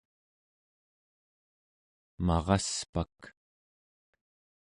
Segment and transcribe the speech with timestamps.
[2.27, 3.17] maraspak